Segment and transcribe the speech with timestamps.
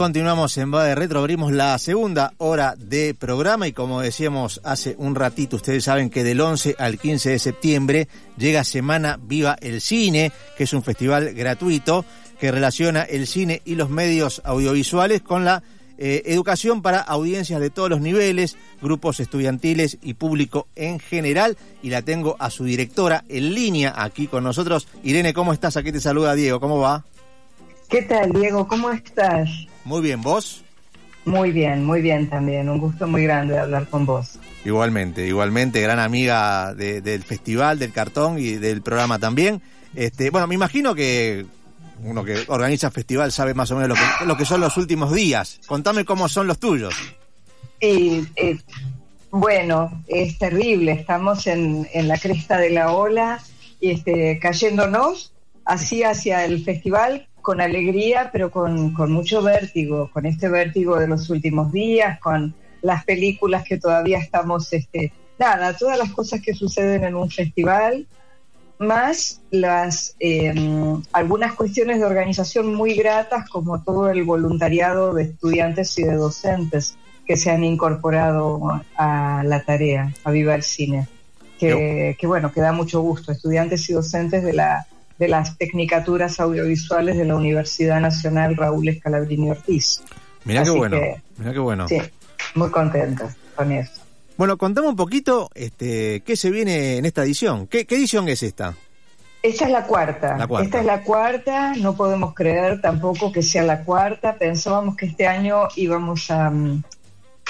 [0.00, 4.94] Continuamos en Va de Retro, abrimos la segunda hora de programa y como decíamos hace
[4.96, 8.08] un ratito, ustedes saben que del 11 al 15 de septiembre
[8.38, 12.06] llega Semana Viva el Cine, que es un festival gratuito
[12.40, 15.62] que relaciona el cine y los medios audiovisuales con la
[15.98, 21.58] eh, educación para audiencias de todos los niveles, grupos estudiantiles y público en general.
[21.82, 24.88] Y la tengo a su directora en línea aquí con nosotros.
[25.02, 25.76] Irene, ¿cómo estás?
[25.76, 27.04] Aquí te saluda Diego, ¿cómo va?
[27.90, 28.68] ¿Qué tal, Diego?
[28.68, 29.50] ¿Cómo estás?
[29.84, 30.62] Muy bien, ¿vos?
[31.24, 32.68] Muy bien, muy bien también.
[32.68, 34.38] Un gusto muy grande hablar con vos.
[34.64, 39.60] Igualmente, igualmente, gran amiga del festival, del cartón y del programa también.
[39.96, 41.44] Este, bueno, me imagino que
[42.04, 45.60] uno que organiza festival sabe más o menos lo que, son los últimos días.
[45.66, 46.94] Contame cómo son los tuyos.
[47.80, 48.24] Eh,
[49.32, 50.92] bueno, es terrible.
[50.92, 53.40] Estamos en, en la cresta de la ola
[53.80, 55.32] y este, cayéndonos
[55.64, 61.28] así hacia el festival con alegría, pero con, mucho vértigo, con este vértigo de los
[61.30, 67.02] últimos días, con las películas que todavía estamos, este, nada, todas las cosas que suceden
[67.02, 68.06] en un festival,
[68.78, 75.98] más las em, algunas cuestiones de organización muy gratas, como todo el voluntariado de estudiantes
[75.98, 81.08] y de docentes que se han incorporado a la tarea, a Viva el Cine.
[81.58, 84.86] Que, que bueno, que da mucho gusto, estudiantes y docentes de la
[85.20, 90.02] de las Tecnicaturas Audiovisuales de la Universidad Nacional Raúl Escalabrini Ortiz.
[90.44, 90.98] Mirá qué bueno,
[91.36, 91.86] mirá qué bueno.
[91.86, 91.98] Sí,
[92.54, 94.00] muy contento con eso.
[94.38, 97.66] Bueno, contame un poquito este, qué se viene en esta edición.
[97.66, 98.74] ¿Qué, edición es esta?
[99.42, 100.38] Esta es la cuarta.
[100.38, 100.64] la cuarta.
[100.64, 101.74] Esta es la cuarta.
[101.76, 104.36] No podemos creer tampoco que sea la cuarta.
[104.36, 106.82] Pensábamos que este año íbamos a, mm,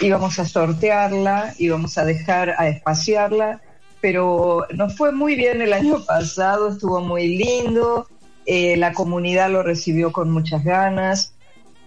[0.00, 3.60] íbamos a sortearla, íbamos a dejar, a espaciarla
[4.00, 8.08] pero nos fue muy bien el año pasado, estuvo muy lindo,
[8.46, 11.34] eh, la comunidad lo recibió con muchas ganas.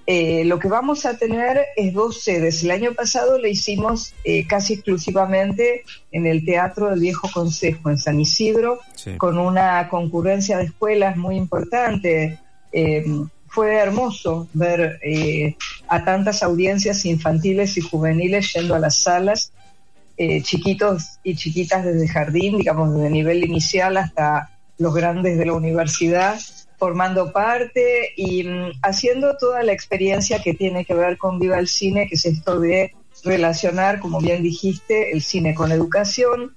[0.05, 2.61] Eh, lo que vamos a tener es dos sedes.
[2.63, 7.97] El año pasado le hicimos eh, casi exclusivamente en el Teatro del Viejo Consejo, en
[7.97, 8.79] San Isidro,
[9.17, 12.39] con una concurrencia de escuelas muy importante.
[13.47, 14.99] fue hermoso ver
[15.87, 19.53] a tantas audiencias infantiles y juveniles yendo a las salas
[20.17, 25.53] eh, chiquitos y chiquitas desde jardín, digamos, desde nivel inicial hasta los grandes de la
[25.53, 26.39] universidad,
[26.77, 31.67] formando parte y mm, haciendo toda la experiencia que tiene que ver con Viva el
[31.67, 32.93] Cine, que es esto de
[33.23, 36.55] relacionar, como bien dijiste, el cine con educación,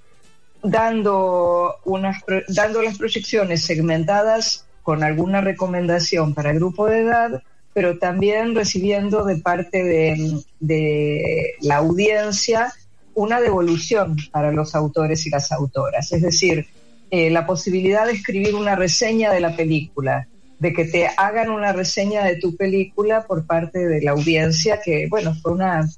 [0.62, 7.42] dando, unas, dando las proyecciones segmentadas con alguna recomendación para grupo de edad,
[7.72, 12.72] pero también recibiendo de parte de, de la audiencia
[13.16, 16.66] una devolución para los autores y las autoras, es decir,
[17.10, 20.28] eh, la posibilidad de escribir una reseña de la película,
[20.58, 25.06] de que te hagan una reseña de tu película por parte de la audiencia, que
[25.08, 25.88] bueno, fue una,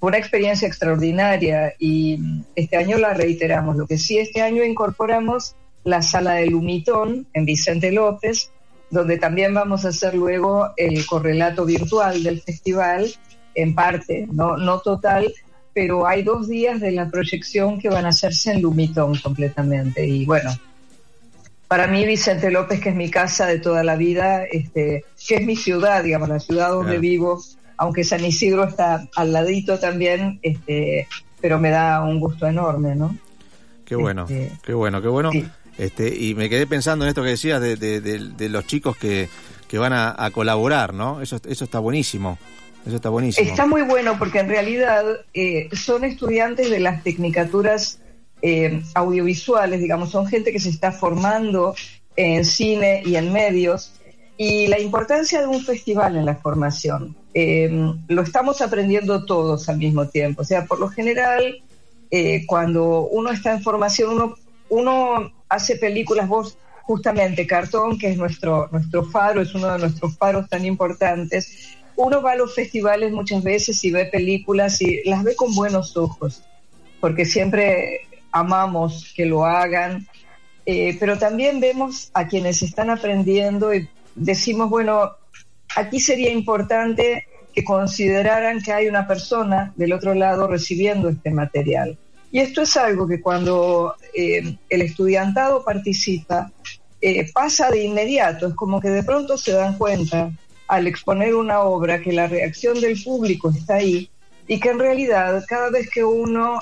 [0.00, 1.74] una experiencia extraordinaria.
[1.78, 2.18] Y
[2.54, 3.76] este año la reiteramos.
[3.76, 8.50] Lo que sí, este año incorporamos la sala de Lumitón en Vicente López,
[8.90, 13.06] donde también vamos a hacer luego el correlato virtual del festival,
[13.54, 15.32] en parte, no, no total,
[15.74, 20.06] pero hay dos días de la proyección que van a hacerse en Lumitón completamente.
[20.06, 20.50] Y bueno,
[21.66, 25.44] para mí Vicente López, que es mi casa de toda la vida, este, que es
[25.44, 27.42] mi ciudad, digamos, la ciudad donde vivo,
[27.76, 31.08] aunque San Isidro está al ladito también, este,
[31.40, 33.18] pero me da un gusto enorme, ¿no?
[33.84, 35.32] Qué bueno, este, qué bueno, qué bueno.
[35.76, 39.28] Este, y me quedé pensando en esto que decías de, de, los chicos que,
[39.66, 41.20] que van a, a, colaborar, ¿no?
[41.20, 42.38] Eso, eso está buenísimo.
[42.86, 43.48] Eso está buenísimo.
[43.48, 48.00] Está muy bueno porque en realidad eh, son estudiantes de las tecnicaturas
[48.42, 51.74] eh, audiovisuales, digamos, son gente que se está formando
[52.16, 53.92] en cine y en medios.
[54.36, 57.70] Y la importancia de un festival en la formación, eh,
[58.08, 60.42] lo estamos aprendiendo todos al mismo tiempo.
[60.42, 61.62] O sea, por lo general,
[62.46, 64.34] cuando uno está en formación,
[64.68, 68.68] uno, hace películas, vos justamente Cartón, que es nuestro
[69.10, 73.82] faro, es uno de nuestros faros tan importantes, uno va a los festivales muchas veces
[73.84, 76.42] y ve películas y las ve con buenos ojos,
[77.00, 78.00] porque siempre
[78.32, 80.06] amamos que lo hagan,
[80.66, 85.10] eh, pero también vemos a quienes están aprendiendo y decimos, bueno,
[85.76, 91.96] aquí sería importante que consideraran que hay una persona del otro lado recibiendo este material.
[92.32, 96.50] Y esto es algo que cuando eh, el estudiantado participa,
[97.00, 100.32] eh, pasa de inmediato, es como que de pronto se dan cuenta
[100.68, 104.10] al exponer una obra que la reacción del público está ahí
[104.46, 106.58] y que en realidad cada vez que uno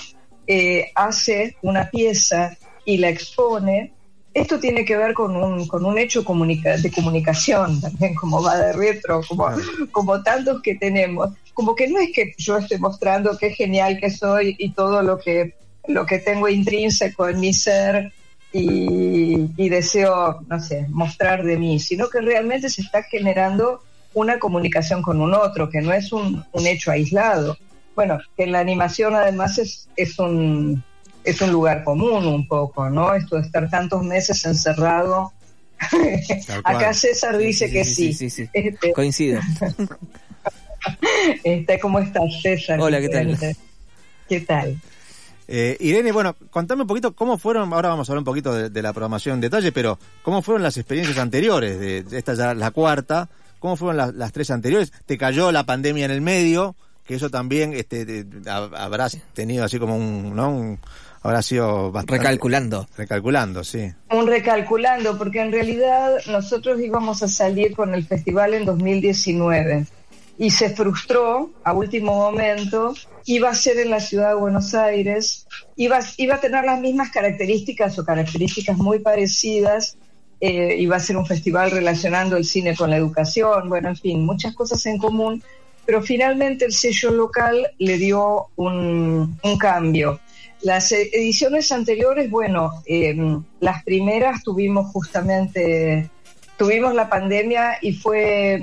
[0.47, 3.93] eh, hace una pieza y la expone,
[4.35, 8.73] esto tiene que ver con un, con un hecho de comunicación también, como va de
[8.73, 9.49] retro, como,
[9.91, 11.31] como tantos que tenemos.
[11.55, 15.19] Como que no es que yo esté mostrando qué genial que soy y todo lo
[15.19, 15.55] que,
[15.87, 18.11] lo que tengo intrínseco en mi ser
[18.53, 23.83] y, y deseo, no sé, mostrar de mí, sino que realmente se está generando
[24.15, 27.57] una comunicación con un otro, que no es un, un hecho aislado.
[27.95, 30.83] Bueno, que en la animación además es, es un
[31.25, 33.15] es un lugar común un poco, ¿no?
[33.15, 35.33] Esto de estar tantos meses encerrado.
[36.65, 38.13] Acá César dice que sí.
[38.13, 38.93] Sí, sí, este...
[38.93, 39.41] Coincido.
[41.45, 42.81] este, ¿Cómo estás, César?
[42.81, 43.39] Hola, ¿qué tal?
[44.29, 44.81] ¿Qué tal?
[45.49, 48.83] Eh, Irene, bueno, contame un poquito cómo fueron, ahora vamos a hablar un poquito de,
[48.83, 51.79] la programación en detalle, pero ¿cómo fueron las experiencias anteriores?
[51.79, 53.29] De, esta ya la cuarta,
[53.63, 54.93] ¿cómo fueron las tres anteriores?
[55.07, 56.75] ¿Te cayó la pandemia en el medio?
[57.05, 60.51] Que eso también este, habrás tenido así como un, ¿no?
[60.51, 60.81] un,
[61.23, 62.19] habrá sido bastante...
[62.19, 62.89] Recalculando.
[62.97, 63.93] Recalculando, sí.
[64.11, 69.87] Un recalculando, porque en realidad nosotros íbamos a salir con el festival en 2019
[70.39, 72.95] y se frustró a último momento,
[73.27, 77.11] iba a ser en la ciudad de Buenos Aires, iba, iba a tener las mismas
[77.11, 79.97] características o características muy parecidas,
[80.43, 84.27] eh, iba a ser un festival relacionando el cine con la educación, bueno, en fin,
[84.27, 85.43] muchas cosas en común,
[85.87, 90.21] pero finalmente el sello local le dio un, un cambio
[90.63, 96.09] las ediciones anteriores, bueno, em, las primeras tuvimos justamente,
[96.57, 98.63] tuvimos la pandemia y fue,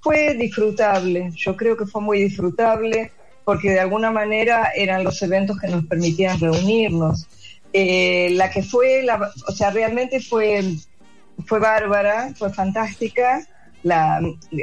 [0.00, 1.30] fue disfrutable.
[1.34, 3.10] Yo creo que fue muy disfrutable
[3.44, 7.26] porque de alguna manera eran los eventos que nos permitían reunirnos.
[7.72, 10.62] Eh, la que fue, la, o sea, realmente fue,
[11.46, 13.46] fue bárbara, fue fantástica
[13.82, 14.20] la,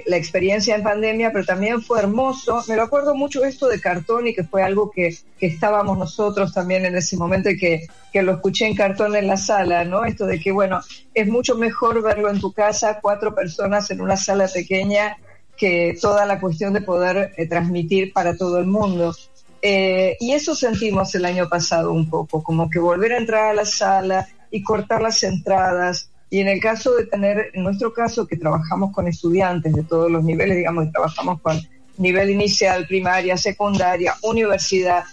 [0.07, 2.63] experiencia en pandemia, pero también fue hermoso.
[2.67, 6.85] Me lo acuerdo mucho esto de cartón y que fue algo que, estábamos nosotros también
[6.85, 10.03] en ese momento y que, lo escuché en cartón en la sala, ¿no?
[10.03, 10.81] Esto de que, bueno,
[11.13, 15.17] es mucho mejor verlo en tu casa, cuatro personas en una sala pequeña,
[15.55, 19.15] que toda la cuestión de poder eh, transmitir para todo el mundo.
[19.61, 23.53] Eh, y eso sentimos el año pasado un poco, como que volver a entrar a
[23.53, 28.27] la sala y cortar las entradas y en el caso de tener, en nuestro caso,
[28.27, 31.59] que trabajamos con estudiantes de todos los niveles, digamos, trabajamos con
[31.97, 35.03] nivel inicial, primaria, secundaria, universidad,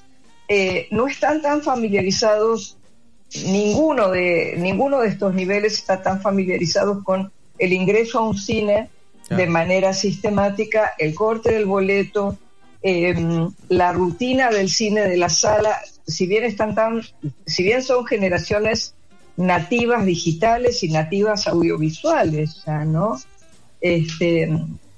[0.48, 2.76] eh, no están tan familiarizados,
[3.46, 8.90] ninguno de, ninguno de estos niveles está tan familiarizados con el ingreso a un cine
[9.30, 12.36] de manera sistemática, el corte del boleto,
[12.82, 17.02] em, la rutina del cine de la sala, si bien están tan,
[17.46, 18.94] si bien son generaciones
[19.36, 23.20] nativas digitales y nativas audiovisuales, ya, ¿no?
[23.80, 24.50] Este,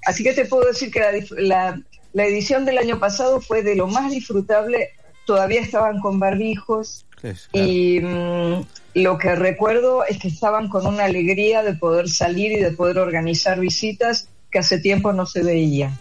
[0.04, 1.00] así que te puedo decir que
[1.38, 1.80] la,
[2.14, 4.90] edición del año pasado fue de lo más disfrutable,
[5.26, 7.04] todavía estaban con barbijos
[7.52, 12.60] y mm, lo que recuerdo es que estaban con una alegría de poder salir y
[12.60, 15.98] de poder organizar visitas que hace tiempo no se veía.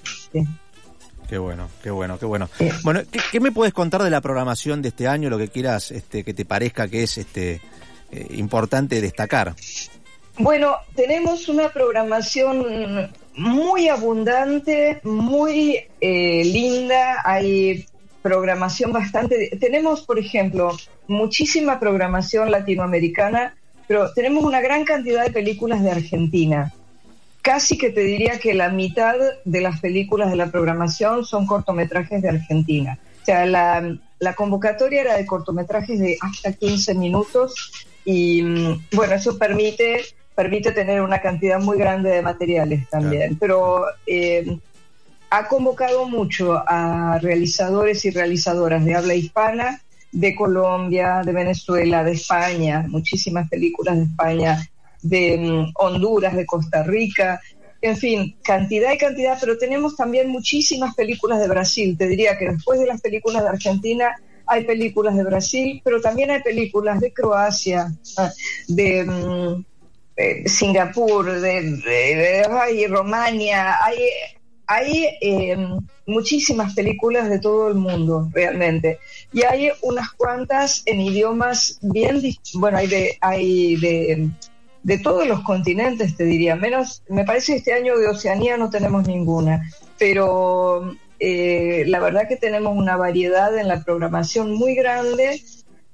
[1.28, 2.50] Qué bueno, qué bueno, qué bueno.
[2.84, 6.24] Bueno, ¿qué, me puedes contar de la programación de este año, lo que quieras este,
[6.24, 7.62] que te parezca que es este
[8.16, 9.56] eh, importante destacar?
[10.38, 17.22] Bueno, tenemos una programación muy abundante, muy eh, linda.
[17.24, 17.86] Hay
[18.22, 19.56] programación bastante.
[19.60, 20.76] Tenemos, por ejemplo,
[21.08, 23.56] muchísima programación latinoamericana,
[23.88, 26.74] pero tenemos una gran cantidad de películas de Argentina.
[27.42, 32.22] Casi que te diría que la mitad de las películas de la programación son cortometrajes
[32.22, 32.98] de Argentina.
[33.22, 37.72] O sea, la, la convocatoria era de cortometrajes de hasta 15 minutos
[38.04, 40.02] y mm, bueno, eso permite,
[40.36, 43.38] permite tener una cantidad muy grande de materiales también.
[43.38, 44.58] Pero eh,
[45.30, 49.82] ha convocado mucho a realizadores y realizadoras de habla hispana
[50.12, 54.70] de Colombia, de Venezuela, de España, muchísimas películas de España,
[55.02, 57.42] de mm, Honduras, de Costa Rica,
[57.82, 61.96] en fin, cantidad y cantidad, pero tenemos también muchísimas películas de Brasil.
[61.98, 64.16] Te diría que después de las películas de Argentina,
[64.48, 68.32] hay películas de Brasil, pero también hay películas de Croacia, ah,
[68.68, 69.66] de, mm,
[70.46, 73.98] Singapur, de, de, Romania, hay,
[74.68, 79.00] hay em, muchísimas películas de todo el mundo, realmente.
[79.34, 82.22] Y hay unas cuantas en idiomas bien,
[82.54, 84.30] bueno, hay de, hay de,
[84.86, 89.08] de todos los continentes, te diría, menos, me parece este año de Oceanía no tenemos
[89.08, 95.42] ninguna, pero eh, la verdad que tenemos una variedad en la programación muy grande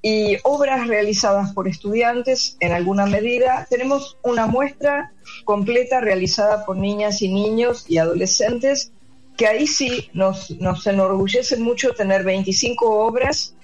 [0.01, 3.65] y obras realizadas por estudiantes en alguna medida.
[3.69, 5.13] Tenemos una muestra
[5.45, 8.91] completa realizada por niñas y niños y adolescentes,
[9.37, 13.55] que ahí sí nos, nos enorgullece mucho tener 25 obras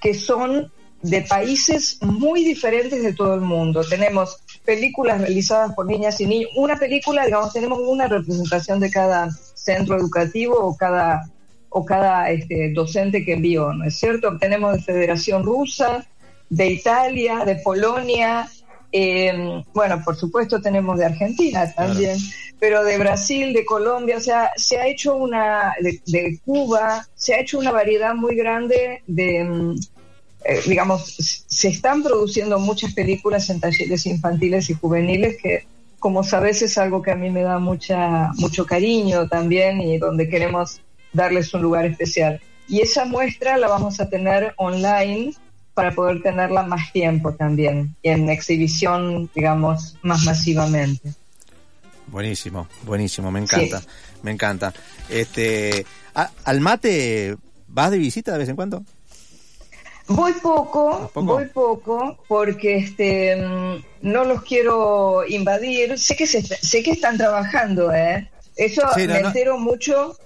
[0.00, 0.72] que son
[1.02, 3.84] de países muy diferentes de todo el mundo.
[3.88, 6.50] Tenemos películas realizadas por niñas y niños.
[6.56, 11.28] Una película, digamos, tenemos una representación de cada centro educativo o cada
[11.74, 14.36] o cada este, docente que envió, ¿no es cierto?
[14.38, 16.06] Tenemos de Federación Rusa,
[16.50, 18.46] de Italia, de Polonia,
[18.92, 22.18] eh, bueno, por supuesto tenemos de Argentina también,
[22.60, 27.40] pero de Brasil, de Colombia, o sea, se ha hecho una, de, Cuba, se ha
[27.40, 29.76] hecho una variedad muy grande de, mm,
[30.44, 35.66] eh, digamos, se están produciendo muchas películas en talleres infantiles y juveniles que,
[35.98, 40.28] como sabes, es algo que a mí me da mucha, mucho cariño también y donde
[40.28, 40.80] queremos
[41.12, 42.40] darles un lugar especial.
[42.68, 45.34] Y esa muestra la vamos a tener online
[45.74, 51.14] para poder tenerla más tiempo también, en exhibición, digamos, más masivamente.
[52.08, 53.80] Buenísimo, buenísimo, me encanta,
[54.22, 54.74] me encanta.
[55.08, 55.86] Este,
[56.44, 57.36] ¿Al mate
[57.68, 58.84] vas de visita de vez en cuando?
[60.08, 65.98] Voy poco, voy poco, porque este mm, no los quiero invadir.
[65.98, 68.30] Sé que sé que están trabajando, ¿eh?
[68.56, 70.16] Eso me entero mucho.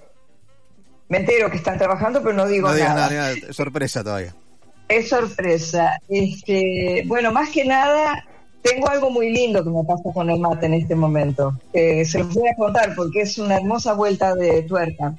[1.09, 3.09] Me entero que están trabajando, pero no digo nada.
[3.09, 3.35] nada.
[3.51, 4.35] Sorpresa todavía.
[4.89, 5.99] Es sorpresa.
[6.09, 8.25] Este, bueno, más que nada,
[8.61, 11.57] tengo algo muy lindo que me pasa con el mate en este momento.
[11.73, 15.15] se los voy a contar porque es una hermosa vuelta de tuerca.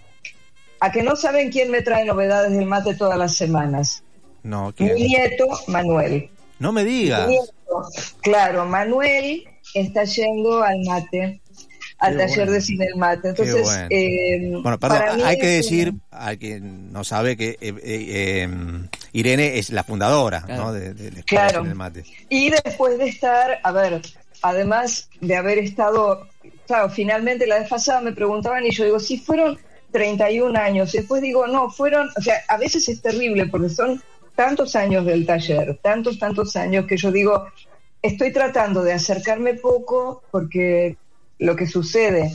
[0.81, 4.05] A que no saben quién me trae novedades del mate todas las semanas.
[4.43, 6.31] No, Mi nieto, Manuel.
[6.59, 7.31] No me digas.
[8.23, 11.41] claro, Manuel está yendo al mate
[11.99, 13.31] al taller de cine el mate.
[13.31, 13.87] Entonces, bueno.
[13.91, 19.59] Eh, bueno, perdón, hay que decir, a quien no sabe que eh, eh, em, Irene
[19.59, 20.73] es la fundadora ¿no?
[20.73, 21.63] de, de, claro.
[21.63, 22.05] Cine Mate.
[22.29, 24.01] Y después de estar, a ver,
[24.43, 26.29] además de haber estado,
[26.67, 29.59] claro, finalmente la vez pasada me preguntaban y yo digo, si fueron
[29.91, 34.03] 31 años, y después digo, no, fueron, o sea, a veces es terrible porque son
[34.39, 37.49] tantos años del taller, tantos, tantos años que yo digo,
[38.01, 40.97] estoy tratando de acercarme poco porque
[41.41, 42.31] lo que sucede.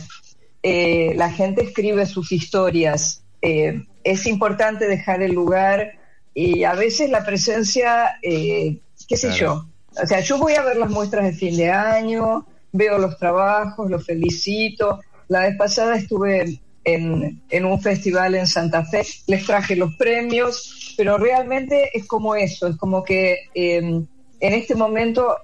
[0.63, 3.23] Eh, la gente escribe sus historias.
[3.41, 5.93] Eh, es importante dejar el lugar
[6.33, 9.65] y a veces la presencia, eh, qué sé yo.
[9.95, 13.89] O sea, yo voy a ver las muestras de fin de año, veo los trabajos,
[13.89, 14.99] los felicito.
[15.29, 20.82] La vez pasada estuve en, en, un festival en Santa Fe, les traje los premios,
[20.97, 24.07] pero realmente es como eso, es como que en
[24.39, 25.35] este momento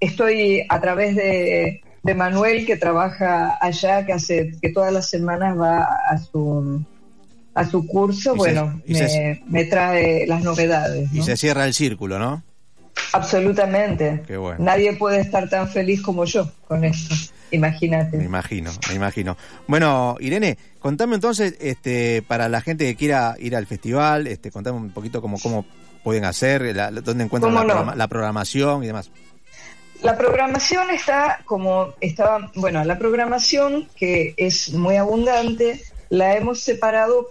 [0.00, 5.58] estoy a través de, de Manuel que trabaja allá, que hace que todas las semanas
[5.58, 6.84] va a su
[7.54, 8.80] a su curso, bueno,
[9.46, 11.12] me, trae las novedades.
[11.12, 12.42] Y se cierra el círculo, ¿no?
[13.12, 14.22] Absolutamente.
[14.58, 17.14] Nadie puede estar tan feliz como yo con esto.
[17.50, 18.16] Imagínate.
[18.16, 19.36] Me imagino, me imagino.
[19.66, 24.78] Bueno, Irene, contame entonces, este, para la gente que quiera ir al festival, este, contame
[24.78, 25.66] un poquito cómo, cómo
[26.04, 27.54] pueden hacer, dónde encuentran
[27.96, 29.10] la programación y demás.
[30.02, 37.28] La programación está como estaba, bueno, la programación que es muy abundante, la hemos separado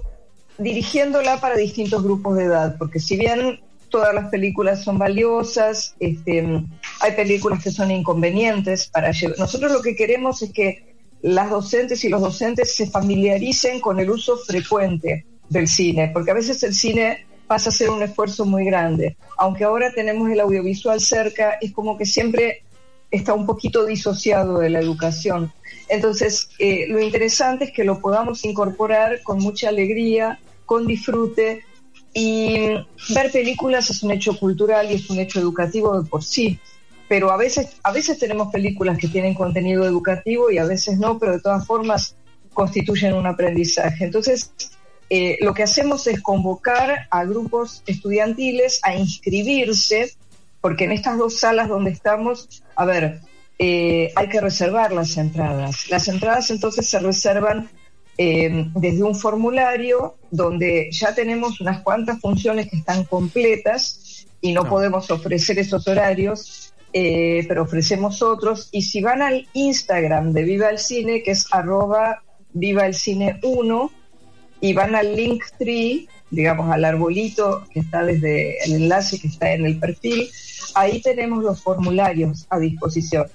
[0.59, 6.63] dirigiéndola para distintos grupos de edad, porque si bien todas las películas son valiosas, este,
[7.01, 12.09] hay películas que son inconvenientes para nosotros lo que queremos es que las docentes y
[12.09, 17.25] los docentes se familiaricen con el uso frecuente del cine, porque a veces el cine
[17.47, 19.17] pasa a ser un esfuerzo muy grande.
[19.37, 22.63] Aunque ahora tenemos el audiovisual cerca, es como que siempre
[23.11, 25.51] está un poquito disociado de la educación.
[25.89, 31.63] Entonces, eh, lo interesante es que lo podamos incorporar con mucha alegría, con disfrute,
[32.13, 32.69] y
[33.13, 36.59] ver películas es un hecho cultural y es un hecho educativo de por sí.
[37.07, 41.17] Pero a veces, a veces tenemos películas que tienen contenido educativo y a veces no,
[41.17, 42.15] pero de todas formas
[42.53, 44.05] constituyen un aprendizaje.
[44.05, 44.51] Entonces,
[45.09, 50.13] eh, lo que hacemos es convocar a grupos estudiantiles a inscribirse,
[50.61, 53.21] porque en estas dos salas donde estamos, a ver,
[53.57, 55.89] eh, hay que reservar las entradas.
[55.89, 57.69] Las entradas entonces se reservan
[58.21, 64.67] eh, desde un formulario donde ya tenemos unas cuantas funciones que están completas y no
[64.67, 68.67] podemos ofrecer esos horarios, pero ofrecemos otros.
[68.73, 72.21] Y si van al Instagram de Viva el Cine, que es arroba
[72.51, 73.91] Viva el Cine 1,
[74.61, 79.53] y van al link tree, digamos al arbolito que está desde el enlace que está
[79.53, 80.29] en el perfil,
[80.75, 83.27] ahí tenemos los formularios a disposición.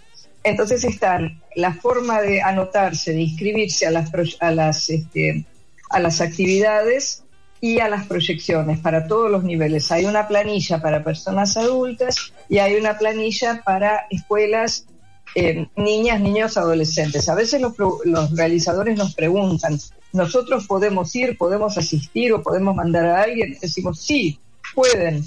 [0.44, 4.10] Entonces están la forma de anotarse, de inscribirse a las,
[4.40, 5.46] a las, este,
[5.88, 7.24] a las actividades
[7.62, 9.90] y a las proyecciones para todos los niveles.
[9.90, 14.86] Hay una planilla para personas adultas y hay una planilla para escuelas,
[15.34, 17.26] eh, niñas, niños, adolescentes.
[17.30, 17.72] A veces los,
[18.04, 19.80] los realizadores nos preguntan,
[20.12, 23.56] nosotros podemos ir, podemos asistir o podemos mandar a alguien.
[23.60, 24.38] Decimos, sí,
[24.74, 25.24] pueden.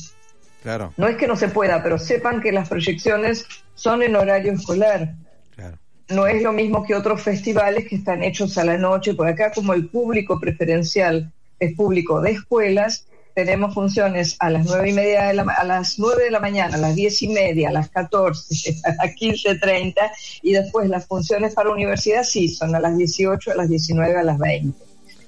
[0.64, 0.94] Claro.
[0.98, 3.46] No es que no se pueda, pero sepan que las proyecciones
[3.76, 5.14] son en horario escolar.
[5.56, 5.78] Claro.
[6.10, 9.52] No es lo mismo que otros festivales que están hechos a la noche, por acá
[9.52, 15.26] como el público preferencial es público de escuelas, tenemos funciones a las nueve y media
[15.26, 17.88] de la, a las nueve de la mañana, a las diez y media, a las
[17.92, 19.94] 14, a las 15.30
[20.42, 24.24] y después las funciones para universidad sí son a las 18, a las 19, a
[24.24, 24.84] las 20.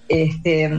[0.08, 0.72] Este,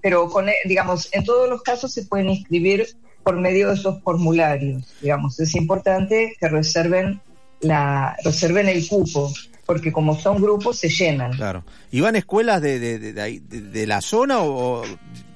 [0.00, 2.86] pero con, digamos, en todos los casos se pueden inscribir
[3.28, 7.20] por medio de esos formularios, digamos, es importante que reserven
[7.60, 9.30] la reserven el cupo
[9.66, 11.32] porque como son grupos se llenan.
[11.32, 11.62] Claro.
[11.90, 14.82] ¿Y van escuelas de, de, de, de la zona o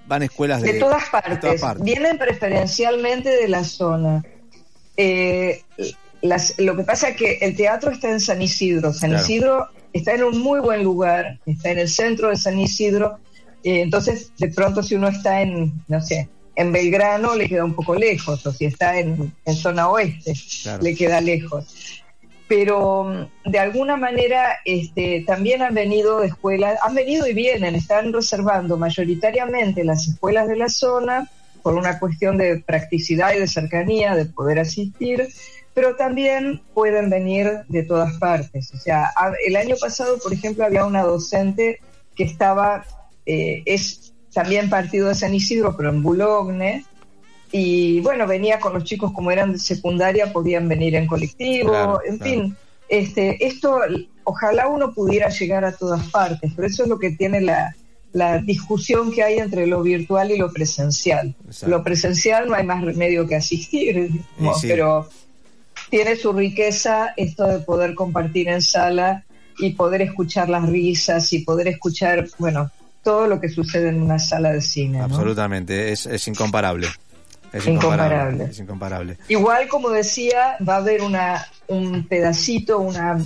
[0.07, 1.85] van escuelas de, todas partes.
[1.85, 4.25] Vienen preferencialmente de la zona.
[4.97, 5.61] Eh,
[6.57, 8.95] lo que pasa es que el teatro está en San Isidro.
[8.95, 13.19] San Isidro está en un muy buen lugar, está en el centro de San Isidro.
[13.65, 17.75] Eh, entonces, de pronto, si uno está en, no sé, en Belgrano, le queda un
[17.75, 20.35] poco lejos, o si está en, zona oeste,
[20.81, 22.03] le queda lejos
[22.53, 27.75] pero mm, de alguna manera este, también han venido de escuelas, han venido y vienen,
[27.75, 31.31] están reservando mayoritariamente las escuelas de la zona
[31.63, 35.29] por una cuestión de practicidad y de cercanía, de poder asistir,
[35.73, 38.71] pero también pueden venir de todas partes.
[38.75, 39.11] O sea,
[39.47, 41.81] el año pasado, por ejemplo, había una docente
[42.15, 42.85] que estaba,
[43.25, 46.85] eh, es también partido de San Isidro, pero en Boulogne,
[47.53, 52.19] y bueno, venía con los chicos como eran de secundaria, podían venir en colectivo, en
[52.19, 52.57] fin.
[52.89, 53.81] Este, esto,
[54.25, 57.75] ojalá uno pudiera llegar a todas partes, pero eso es lo que tiene la,
[58.13, 61.35] la discusión que hay entre lo virtual y lo presencial.
[61.67, 64.11] Lo presencial no hay más remedio que asistir,
[64.63, 65.09] pero
[65.91, 69.25] tiene su riqueza esto de poder compartir en sala
[69.59, 72.71] y poder escuchar las risas y poder escuchar, bueno,
[73.03, 75.01] todo lo que sucede en una sala de cine.
[75.01, 76.89] Absolutamente, es, es incomparable.
[77.53, 78.45] Es incomparable.
[78.45, 79.19] Es incomparable.
[79.29, 83.23] Igual, como decía, va a haber una, un pedacito, una.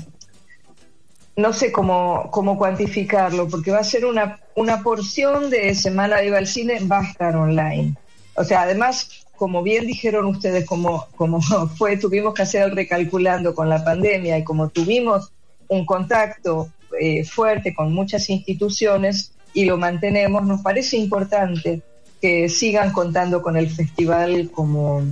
[1.36, 6.38] No sé cómo, cómo cuantificarlo, porque va a ser una, una porción de Semana Viva
[6.38, 7.94] al Cine, va a estar online.
[8.34, 11.40] O sea, además, como bien dijeron ustedes, como, como
[11.76, 15.30] fue, tuvimos que hacer el recalculando con la pandemia y como tuvimos
[15.68, 21.80] un contacto eh, fuerte con muchas instituciones y lo mantenemos, nos parece importante
[22.20, 25.02] que sigan contando con el festival como,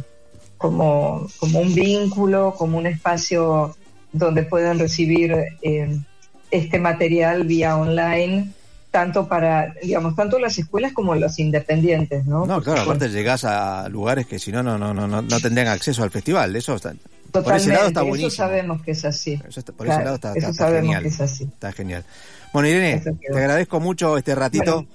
[0.59, 3.75] como, como un vínculo, como un espacio
[4.13, 5.99] donde puedan recibir eh,
[6.51, 8.53] este material vía online
[8.91, 12.45] tanto para, digamos, tanto las escuelas como los independientes, ¿no?
[12.45, 16.03] No, claro, aparte llegás a lugares que si no, no, no, no, no tendrían acceso
[16.03, 16.93] al festival, eso está,
[17.43, 18.29] por ese lado está buenísimo.
[18.29, 19.41] Eso sabemos que es así.
[19.77, 20.35] por ese lado está,
[20.71, 21.07] genial.
[21.07, 22.05] Está genial.
[22.53, 24.87] Bueno, Irene, te agradezco mucho este ratito.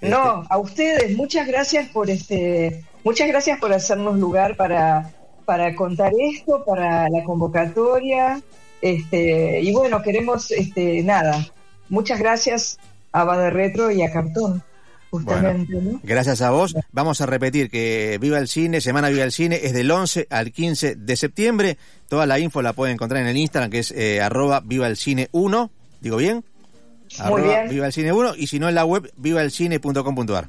[0.00, 5.10] No, a ustedes, muchas gracias por este, muchas gracias por hacernos lugar para,
[5.44, 8.40] para contar esto, para la convocatoria.
[8.80, 11.46] Este, y bueno, queremos este, nada.
[11.90, 12.78] Muchas gracias
[13.12, 14.62] a Bade Retro y a Cartón.
[15.10, 16.76] Justamente, Gracias a vos.
[16.92, 20.52] Vamos a repetir que Viva el Cine, Semana Viva el Cine, es del 11 al
[20.52, 21.78] 15 de septiembre.
[22.08, 24.96] Toda la info la pueden encontrar en el Instagram, que es eh, arroba Viva el
[24.96, 25.70] Cine 1.
[26.00, 26.44] ¿Digo bien?
[27.26, 27.68] Muy bien.
[27.68, 30.48] Viva el Cine 1 y si no en la web vivaelcine.com.ar.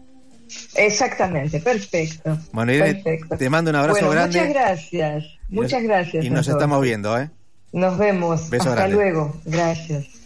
[0.76, 2.38] Exactamente, perfecto.
[2.52, 3.04] Bueno, Irene,
[3.38, 4.40] te mando un abrazo grande.
[4.40, 6.26] Muchas gracias, muchas gracias.
[6.26, 7.30] Y nos estamos viendo, ¿eh?
[7.72, 8.52] Nos vemos.
[8.52, 9.40] Hasta luego.
[9.46, 10.21] Gracias.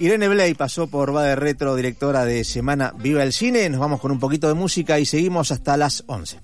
[0.00, 3.68] Irene Blay pasó por Va de Retro, directora de Semana Viva el Cine.
[3.68, 6.38] Nos vamos con un poquito de música y seguimos hasta las 11.